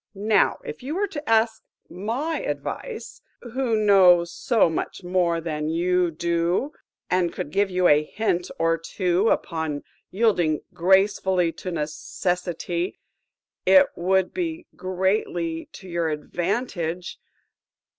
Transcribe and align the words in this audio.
"Now 0.15 0.57
if 0.63 0.81
you 0.81 0.95
were 0.95 1.05
to 1.05 1.29
ask 1.29 1.61
my 1.87 2.41
advice..... 2.41 3.21
who 3.41 3.75
know 3.77 4.23
so 4.23 4.67
much 4.67 5.03
more 5.03 5.39
than 5.39 5.69
you 5.69 6.09
do..... 6.09 6.71
and 7.11 7.31
could 7.31 7.51
give 7.51 7.69
you 7.69 7.87
a 7.87 8.03
hint 8.05 8.49
or 8.57 8.79
two..... 8.79 9.29
upon 9.29 9.83
yielding 10.09 10.61
gracefully 10.73 11.51
to 11.51 11.69
necessity..... 11.69 12.97
it 13.63 13.89
would 13.95 14.33
be 14.33 14.65
greatly 14.75 15.69
to 15.73 15.87
your 15.87 16.09
advantage. 16.09 17.19